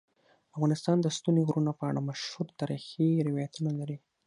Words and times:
افغانستان 0.55 0.97
د 1.01 1.07
ستوني 1.17 1.41
غرونه 1.47 1.71
په 1.79 1.83
اړه 1.89 2.01
مشهور 2.09 2.47
تاریخی 2.59 3.09
روایتونه 3.27 3.71
لري. 3.79 3.97